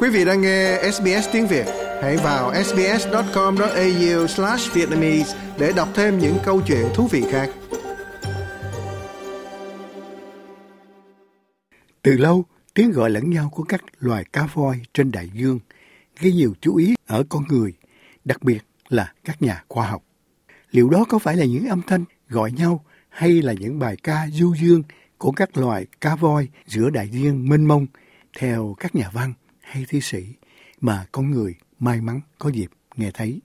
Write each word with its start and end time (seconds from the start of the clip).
Quý 0.00 0.08
vị 0.08 0.24
đang 0.24 0.40
nghe 0.40 0.90
SBS 0.92 1.28
tiếng 1.32 1.46
Việt, 1.46 1.66
hãy 2.02 2.16
vào 2.16 2.64
sbs.com.au/vietnamese 2.64 5.38
để 5.58 5.72
đọc 5.76 5.88
thêm 5.94 6.18
những 6.18 6.36
câu 6.44 6.62
chuyện 6.66 6.86
thú 6.94 7.06
vị 7.06 7.24
khác. 7.30 7.50
Từ 12.02 12.12
lâu, 12.12 12.44
tiếng 12.74 12.90
gọi 12.90 13.10
lẫn 13.10 13.30
nhau 13.30 13.50
của 13.54 13.62
các 13.62 13.84
loài 13.98 14.24
cá 14.32 14.48
voi 14.54 14.80
trên 14.94 15.10
đại 15.10 15.30
dương 15.34 15.58
gây 16.20 16.32
nhiều 16.32 16.54
chú 16.60 16.76
ý 16.76 16.94
ở 17.06 17.24
con 17.28 17.44
người, 17.48 17.72
đặc 18.24 18.42
biệt 18.42 18.60
là 18.88 19.12
các 19.24 19.42
nhà 19.42 19.64
khoa 19.68 19.88
học. 19.88 20.02
Liệu 20.70 20.88
đó 20.88 21.04
có 21.08 21.18
phải 21.18 21.36
là 21.36 21.44
những 21.44 21.68
âm 21.68 21.82
thanh 21.86 22.04
gọi 22.28 22.52
nhau 22.52 22.84
hay 23.08 23.42
là 23.42 23.52
những 23.52 23.78
bài 23.78 23.96
ca 24.02 24.26
du 24.32 24.54
dương 24.54 24.82
của 25.18 25.32
các 25.32 25.56
loài 25.56 25.86
cá 26.00 26.16
voi 26.16 26.48
giữa 26.66 26.90
đại 26.90 27.08
dương 27.08 27.48
mênh 27.48 27.64
mông 27.64 27.86
theo 28.38 28.74
các 28.78 28.94
nhà 28.94 29.10
văn 29.12 29.32
hay 29.70 29.84
thi 29.88 30.00
sĩ 30.00 30.26
mà 30.80 31.06
con 31.12 31.30
người 31.30 31.54
may 31.78 32.00
mắn 32.00 32.20
có 32.38 32.50
dịp 32.50 32.70
nghe 32.96 33.10
thấy. 33.14 33.40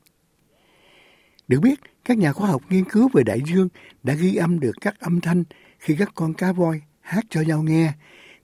Được 1.47 1.59
biết, 1.59 1.79
các 2.05 2.17
nhà 2.17 2.33
khoa 2.33 2.47
học 2.47 2.61
nghiên 2.69 2.85
cứu 2.85 3.09
về 3.13 3.23
đại 3.23 3.41
dương 3.45 3.67
đã 4.03 4.13
ghi 4.13 4.35
âm 4.35 4.59
được 4.59 4.71
các 4.81 4.99
âm 4.99 5.21
thanh 5.21 5.43
khi 5.79 5.95
các 5.99 6.11
con 6.15 6.33
cá 6.33 6.51
voi 6.51 6.81
hát 7.01 7.25
cho 7.29 7.41
nhau 7.41 7.63
nghe 7.63 7.93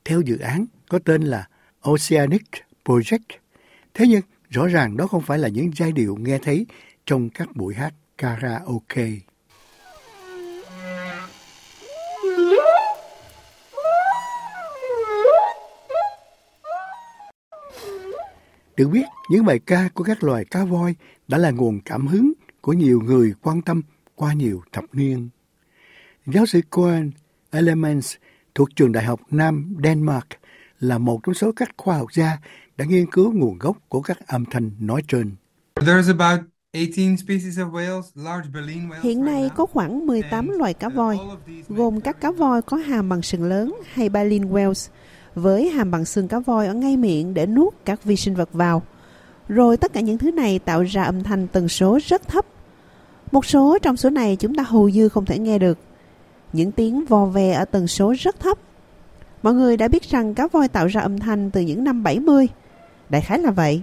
theo 0.05 0.21
dự 0.21 0.37
án 0.37 0.65
có 0.89 0.99
tên 0.99 1.21
là 1.21 1.47
Oceanic 1.81 2.43
Project. 2.85 3.37
Thế 3.93 4.07
nhưng, 4.07 4.21
rõ 4.49 4.67
ràng 4.67 4.97
đó 4.97 5.07
không 5.07 5.21
phải 5.21 5.39
là 5.39 5.47
những 5.47 5.71
giai 5.75 5.91
điệu 5.91 6.15
nghe 6.19 6.37
thấy 6.37 6.65
trong 7.05 7.29
các 7.29 7.55
buổi 7.55 7.75
hát 7.75 7.93
karaoke. 8.17 9.09
Được 18.79 18.87
biết, 18.87 19.05
những 19.29 19.45
bài 19.45 19.59
ca 19.59 19.89
của 19.93 20.03
các 20.03 20.23
loài 20.23 20.45
cá 20.45 20.65
voi 20.65 20.95
đã 21.27 21.37
là 21.37 21.51
nguồn 21.51 21.79
cảm 21.85 22.07
hứng 22.07 22.33
của 22.61 22.73
nhiều 22.73 23.01
người 23.01 23.33
quan 23.41 23.61
tâm 23.61 23.81
qua 24.15 24.33
nhiều 24.33 24.61
thập 24.71 24.83
niên. 24.93 25.29
Giáo 26.25 26.45
sư 26.45 26.61
Cohen 26.69 27.11
Elements 27.51 28.15
thuộc 28.55 28.75
trường 28.75 28.91
đại 28.91 29.03
học 29.03 29.21
Nam 29.31 29.75
Denmark 29.83 30.25
là 30.79 30.97
một 30.97 31.19
trong 31.23 31.33
số 31.33 31.51
các 31.55 31.69
khoa 31.77 31.97
học 31.97 32.07
gia 32.13 32.37
đã 32.77 32.85
nghiên 32.85 33.11
cứu 33.11 33.31
nguồn 33.31 33.57
gốc 33.57 33.77
của 33.89 34.01
các 34.01 34.27
âm 34.27 34.45
thanh 34.45 34.71
nói 34.79 35.01
trên. 35.07 35.35
Hiện 39.03 39.25
nay 39.25 39.49
có 39.55 39.65
khoảng 39.65 40.07
18 40.07 40.49
loài 40.49 40.73
cá 40.73 40.89
voi, 40.89 41.17
gồm 41.69 42.01
các 42.01 42.21
cá 42.21 42.31
voi 42.31 42.61
có 42.61 42.77
hàm 42.77 43.09
bằng 43.09 43.21
sừng 43.21 43.43
lớn 43.43 43.75
hay 43.93 44.09
baleen 44.09 44.43
whales, 44.43 44.89
với 45.35 45.69
hàm 45.69 45.91
bằng 45.91 46.05
xương 46.05 46.27
cá 46.27 46.39
voi 46.39 46.67
ở 46.67 46.73
ngay 46.73 46.97
miệng 46.97 47.33
để 47.33 47.45
nuốt 47.45 47.73
các 47.85 48.03
vi 48.03 48.15
sinh 48.15 48.35
vật 48.35 48.49
vào. 48.53 48.81
Rồi 49.49 49.77
tất 49.77 49.93
cả 49.93 49.99
những 49.99 50.17
thứ 50.17 50.31
này 50.31 50.59
tạo 50.59 50.83
ra 50.83 51.03
âm 51.03 51.23
thanh 51.23 51.47
tần 51.47 51.69
số 51.69 51.99
rất 52.05 52.27
thấp. 52.27 52.45
Một 53.31 53.45
số 53.45 53.77
trong 53.81 53.97
số 53.97 54.09
này 54.09 54.35
chúng 54.35 54.55
ta 54.55 54.63
hầu 54.63 54.89
như 54.89 55.09
không 55.09 55.25
thể 55.25 55.39
nghe 55.39 55.59
được. 55.59 55.77
Những 56.53 56.71
tiếng 56.71 57.05
vò 57.05 57.25
ve 57.25 57.51
ở 57.51 57.65
tần 57.65 57.87
số 57.87 58.13
rất 58.19 58.39
thấp. 58.39 58.57
Mọi 59.43 59.53
người 59.53 59.77
đã 59.77 59.87
biết 59.87 60.03
rằng 60.03 60.33
cá 60.33 60.47
voi 60.47 60.67
tạo 60.67 60.87
ra 60.87 61.01
âm 61.01 61.19
thanh 61.19 61.51
từ 61.51 61.61
những 61.61 61.83
năm 61.83 62.03
70. 62.03 62.47
Đại 63.09 63.21
khái 63.21 63.39
là 63.39 63.51
vậy. 63.51 63.81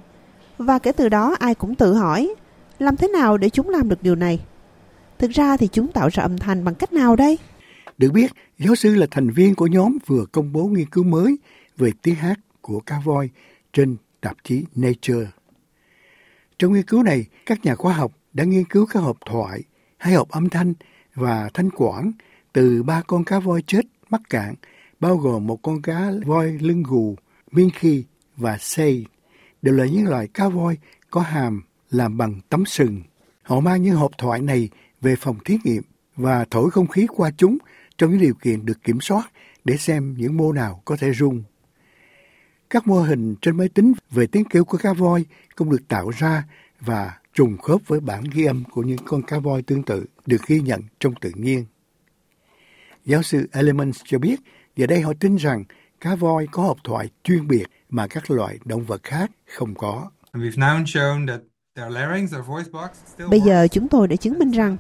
Và 0.58 0.78
kể 0.78 0.92
từ 0.92 1.08
đó 1.08 1.36
ai 1.38 1.54
cũng 1.54 1.74
tự 1.74 1.94
hỏi, 1.94 2.34
làm 2.78 2.96
thế 2.96 3.08
nào 3.08 3.36
để 3.36 3.48
chúng 3.48 3.68
làm 3.68 3.88
được 3.88 4.02
điều 4.02 4.14
này? 4.14 4.40
Thực 5.18 5.30
ra 5.30 5.56
thì 5.56 5.68
chúng 5.72 5.88
tạo 5.88 6.08
ra 6.12 6.22
âm 6.22 6.38
thanh 6.38 6.64
bằng 6.64 6.74
cách 6.74 6.92
nào 6.92 7.16
đây? 7.16 7.38
Được 7.98 8.12
biết, 8.12 8.32
giáo 8.58 8.74
sư 8.74 8.94
là 8.94 9.06
thành 9.10 9.30
viên 9.30 9.54
của 9.54 9.66
nhóm 9.66 9.98
vừa 10.06 10.24
công 10.32 10.52
bố 10.52 10.66
nghiên 10.66 10.90
cứu 10.90 11.04
mới 11.04 11.38
về 11.76 11.90
tiếng 12.02 12.14
hát 12.14 12.40
của 12.60 12.80
cá 12.80 13.00
voi 13.04 13.30
trên 13.72 13.96
tạp 14.20 14.36
chí 14.44 14.64
Nature. 14.74 15.26
Trong 16.58 16.72
nghiên 16.72 16.82
cứu 16.82 17.02
này, 17.02 17.26
các 17.46 17.64
nhà 17.64 17.74
khoa 17.74 17.94
học 17.94 18.12
đã 18.32 18.44
nghiên 18.44 18.64
cứu 18.64 18.86
các 18.86 19.00
hộp 19.00 19.16
thoại, 19.26 19.62
hai 19.98 20.14
hộp 20.14 20.28
âm 20.28 20.48
thanh 20.48 20.74
và 21.14 21.50
thanh 21.54 21.70
quản 21.70 22.12
từ 22.52 22.82
ba 22.82 23.02
con 23.06 23.24
cá 23.24 23.38
voi 23.38 23.62
chết 23.66 23.86
mắc 24.10 24.20
cạn, 24.30 24.54
bao 25.00 25.16
gồm 25.16 25.46
một 25.46 25.62
con 25.62 25.82
cá 25.82 26.10
voi 26.26 26.58
lưng 26.60 26.82
gù, 26.82 27.16
Minky 27.52 28.04
và 28.36 28.58
xây, 28.58 29.06
đều 29.62 29.74
là 29.74 29.86
những 29.86 30.08
loại 30.08 30.28
cá 30.28 30.48
voi 30.48 30.78
có 31.10 31.20
hàm 31.20 31.62
làm 31.90 32.16
bằng 32.16 32.40
tấm 32.48 32.64
sừng. 32.66 33.02
Họ 33.42 33.60
mang 33.60 33.82
những 33.82 33.96
hộp 33.96 34.10
thoại 34.18 34.40
này 34.40 34.68
về 35.00 35.16
phòng 35.16 35.36
thí 35.44 35.58
nghiệm 35.64 35.82
và 36.16 36.44
thổi 36.50 36.70
không 36.70 36.86
khí 36.86 37.06
qua 37.06 37.30
chúng 37.36 37.58
trong 37.98 38.10
những 38.10 38.20
điều 38.20 38.34
kiện 38.34 38.66
được 38.66 38.84
kiểm 38.84 39.00
soát 39.00 39.32
để 39.64 39.76
xem 39.76 40.14
những 40.18 40.36
mô 40.36 40.52
nào 40.52 40.82
có 40.84 40.96
thể 40.96 41.12
rung. 41.12 41.42
Các 42.70 42.86
mô 42.86 43.00
hình 43.00 43.34
trên 43.42 43.56
máy 43.56 43.68
tính 43.68 43.92
về 44.10 44.26
tiếng 44.26 44.44
kêu 44.44 44.64
của 44.64 44.78
cá 44.78 44.92
voi 44.92 45.24
cũng 45.54 45.70
được 45.70 45.88
tạo 45.88 46.10
ra 46.10 46.44
và 46.80 47.18
trùng 47.34 47.58
khớp 47.58 47.80
với 47.86 48.00
bản 48.00 48.24
ghi 48.32 48.44
âm 48.44 48.64
của 48.64 48.82
những 48.82 48.98
con 49.04 49.22
cá 49.22 49.38
voi 49.38 49.62
tương 49.62 49.82
tự 49.82 50.04
được 50.26 50.46
ghi 50.46 50.60
nhận 50.60 50.82
trong 51.00 51.14
tự 51.20 51.30
nhiên. 51.34 51.64
Giáo 53.04 53.22
sư 53.22 53.48
Elements 53.52 54.00
cho 54.04 54.18
biết, 54.18 54.40
giờ 54.76 54.86
đây 54.86 55.00
họ 55.00 55.12
tin 55.20 55.36
rằng 55.36 55.64
cá 56.00 56.14
voi 56.14 56.46
có 56.52 56.62
hộp 56.62 56.76
thoại 56.84 57.08
chuyên 57.22 57.48
biệt 57.48 57.64
mà 57.90 58.06
các 58.06 58.30
loại 58.30 58.58
động 58.64 58.84
vật 58.84 59.02
khác 59.02 59.30
không 59.46 59.74
có. 59.74 60.10
Bây 63.30 63.40
giờ 63.40 63.68
chúng 63.70 63.88
tôi 63.88 64.08
đã 64.08 64.16
chứng 64.16 64.38
minh 64.38 64.50
rằng 64.50 64.76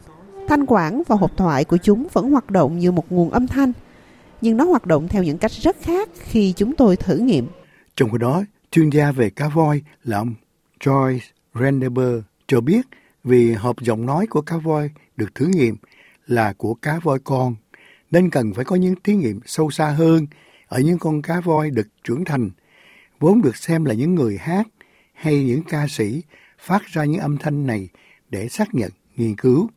thanh 0.48 0.66
quản 0.66 1.02
và 1.06 1.16
hộp 1.16 1.36
thoại 1.36 1.64
của 1.64 1.76
chúng 1.76 2.06
vẫn 2.12 2.30
hoạt 2.30 2.50
động 2.50 2.78
như 2.78 2.92
một 2.92 3.12
nguồn 3.12 3.30
âm 3.30 3.46
thanh, 3.46 3.72
nhưng 4.40 4.56
nó 4.56 4.64
hoạt 4.64 4.86
động 4.86 5.08
theo 5.08 5.22
những 5.22 5.38
cách 5.38 5.52
rất 5.52 5.76
khác 5.80 6.08
khi 6.14 6.52
chúng 6.56 6.74
tôi 6.74 6.96
thử 6.96 7.16
nghiệm. 7.16 7.46
Trong 7.96 8.10
khi 8.10 8.18
đó, 8.18 8.44
chuyên 8.70 8.90
gia 8.90 9.12
về 9.12 9.30
cá 9.30 9.48
voi 9.48 9.82
là 10.04 10.18
ông 10.18 10.34
Joyce 10.80 11.18
Rendeber 11.54 12.20
cho 12.46 12.60
biết 12.60 12.86
vì 13.24 13.52
hộp 13.52 13.80
giọng 13.80 14.06
nói 14.06 14.26
của 14.26 14.40
cá 14.42 14.56
voi 14.56 14.90
được 15.16 15.34
thử 15.34 15.46
nghiệm 15.46 15.76
là 16.26 16.52
của 16.52 16.74
cá 16.74 16.98
voi 17.02 17.18
con, 17.24 17.54
nên 18.10 18.30
cần 18.30 18.54
phải 18.54 18.64
có 18.64 18.76
những 18.76 18.94
thí 19.04 19.14
nghiệm 19.14 19.40
sâu 19.46 19.70
xa 19.70 19.90
hơn 19.90 20.26
ở 20.68 20.80
những 20.80 20.98
con 20.98 21.22
cá 21.22 21.40
voi 21.40 21.70
được 21.70 21.88
trưởng 22.04 22.24
thành, 22.24 22.50
vốn 23.20 23.42
được 23.42 23.56
xem 23.56 23.84
là 23.84 23.94
những 23.94 24.14
người 24.14 24.38
hát 24.38 24.66
hay 25.14 25.44
những 25.44 25.62
ca 25.62 25.86
sĩ 25.88 26.22
phát 26.58 26.82
ra 26.86 27.04
những 27.04 27.20
âm 27.20 27.36
thanh 27.38 27.66
này 27.66 27.88
để 28.30 28.48
xác 28.48 28.74
nhận 28.74 28.90
nghiên 29.16 29.36
cứu. 29.36 29.68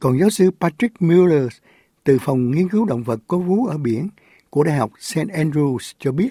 Còn 0.00 0.18
giáo 0.18 0.30
sư 0.30 0.50
Patrick 0.60 1.02
Mueller 1.02 1.48
từ 2.04 2.18
phòng 2.20 2.50
nghiên 2.50 2.68
cứu 2.68 2.84
động 2.84 3.02
vật 3.02 3.20
có 3.28 3.38
vú 3.38 3.66
ở 3.66 3.78
biển 3.78 4.08
của 4.50 4.64
Đại 4.64 4.76
học 4.76 4.90
St. 4.98 5.18
Andrews 5.18 5.92
cho 5.98 6.12
biết 6.12 6.28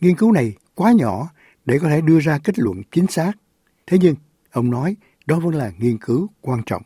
nghiên 0.00 0.16
cứu 0.16 0.32
này 0.32 0.54
quá 0.74 0.92
nhỏ 0.92 1.30
để 1.64 1.78
có 1.78 1.88
thể 1.88 2.00
đưa 2.00 2.20
ra 2.20 2.38
kết 2.44 2.58
luận 2.58 2.82
chính 2.92 3.06
xác. 3.06 3.32
Thế 3.86 3.98
nhưng, 4.00 4.14
ông 4.50 4.70
nói 4.70 4.96
đó 5.26 5.40
vẫn 5.40 5.54
là 5.54 5.72
nghiên 5.78 5.98
cứu 5.98 6.28
quan 6.40 6.62
trọng. 6.66 6.82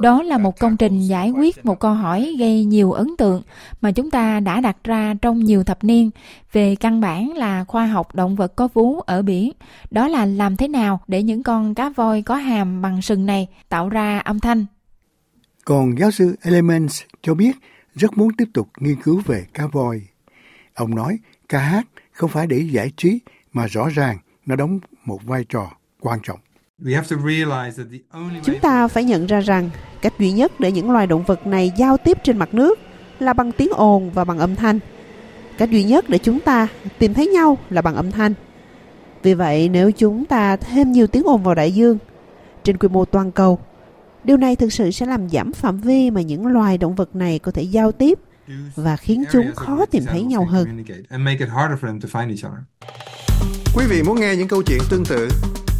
Đó 0.00 0.22
là 0.22 0.38
một 0.38 0.58
công 0.58 0.76
trình 0.76 1.00
giải 1.00 1.30
quyết 1.30 1.64
một 1.64 1.80
câu 1.80 1.94
hỏi 1.94 2.36
gây 2.38 2.64
nhiều 2.64 2.92
ấn 2.92 3.08
tượng 3.18 3.42
mà 3.80 3.92
chúng 3.92 4.10
ta 4.10 4.40
đã 4.40 4.60
đặt 4.60 4.76
ra 4.84 5.14
trong 5.22 5.44
nhiều 5.44 5.64
thập 5.64 5.84
niên 5.84 6.10
về 6.52 6.74
căn 6.74 7.00
bản 7.00 7.32
là 7.32 7.64
khoa 7.64 7.86
học 7.86 8.14
động 8.14 8.36
vật 8.36 8.56
có 8.56 8.68
vú 8.74 9.00
ở 9.00 9.22
biển. 9.22 9.52
Đó 9.90 10.08
là 10.08 10.26
làm 10.26 10.56
thế 10.56 10.68
nào 10.68 11.00
để 11.06 11.22
những 11.22 11.42
con 11.42 11.74
cá 11.74 11.88
voi 11.88 12.22
có 12.22 12.34
hàm 12.34 12.82
bằng 12.82 13.02
sừng 13.02 13.26
này 13.26 13.48
tạo 13.68 13.88
ra 13.88 14.18
âm 14.18 14.40
thanh. 14.40 14.66
Còn 15.64 15.98
giáo 15.98 16.10
sư 16.10 16.36
Elements 16.42 17.02
cho 17.22 17.34
biết 17.34 17.52
rất 17.94 18.18
muốn 18.18 18.36
tiếp 18.36 18.48
tục 18.54 18.68
nghiên 18.78 19.02
cứu 19.02 19.22
về 19.26 19.46
cá 19.54 19.66
voi. 19.66 20.02
Ông 20.74 20.94
nói 20.94 21.18
ca 21.48 21.58
hát 21.58 21.86
không 22.12 22.30
phải 22.30 22.46
để 22.46 22.58
giải 22.70 22.92
trí 22.96 23.18
mà 23.52 23.66
rõ 23.66 23.88
ràng 23.88 24.18
nó 24.46 24.56
đóng 24.56 24.78
một 25.04 25.18
vai 25.24 25.44
trò 25.48 25.70
quan 26.00 26.18
trọng. 26.22 26.38
Chúng 28.44 28.58
ta 28.62 28.88
phải 28.88 29.04
nhận 29.04 29.26
ra 29.26 29.40
rằng 29.40 29.70
cách 30.02 30.12
duy 30.18 30.32
nhất 30.32 30.60
để 30.60 30.72
những 30.72 30.90
loài 30.90 31.06
động 31.06 31.24
vật 31.26 31.46
này 31.46 31.72
giao 31.76 31.96
tiếp 31.96 32.18
trên 32.24 32.38
mặt 32.38 32.54
nước 32.54 32.78
là 33.18 33.32
bằng 33.32 33.52
tiếng 33.52 33.70
ồn 33.72 34.10
và 34.10 34.24
bằng 34.24 34.38
âm 34.38 34.56
thanh. 34.56 34.78
Cách 35.58 35.70
duy 35.70 35.84
nhất 35.84 36.08
để 36.08 36.18
chúng 36.18 36.40
ta 36.40 36.68
tìm 36.98 37.14
thấy 37.14 37.26
nhau 37.26 37.58
là 37.70 37.82
bằng 37.82 37.94
âm 37.94 38.10
thanh. 38.10 38.34
Vì 39.22 39.34
vậy, 39.34 39.68
nếu 39.68 39.92
chúng 39.92 40.24
ta 40.24 40.56
thêm 40.56 40.92
nhiều 40.92 41.06
tiếng 41.06 41.22
ồn 41.26 41.42
vào 41.42 41.54
đại 41.54 41.72
dương 41.72 41.98
trên 42.64 42.78
quy 42.78 42.88
mô 42.88 43.04
toàn 43.04 43.32
cầu, 43.32 43.58
điều 44.24 44.36
này 44.36 44.56
thực 44.56 44.72
sự 44.72 44.90
sẽ 44.90 45.06
làm 45.06 45.28
giảm 45.28 45.52
phạm 45.52 45.80
vi 45.80 46.10
mà 46.10 46.20
những 46.20 46.46
loài 46.46 46.78
động 46.78 46.94
vật 46.94 47.16
này 47.16 47.38
có 47.38 47.52
thể 47.52 47.62
giao 47.62 47.92
tiếp 47.92 48.18
và 48.74 48.96
khiến 48.96 49.24
chúng 49.32 49.54
khó 49.54 49.86
tìm 49.86 50.04
thấy 50.06 50.22
nhau 50.22 50.44
hơn. 50.44 50.84
Quý 53.76 53.84
vị 53.88 54.02
muốn 54.02 54.20
nghe 54.20 54.36
những 54.36 54.48
câu 54.48 54.62
chuyện 54.62 54.80
tương 54.90 55.04
tự 55.04 55.28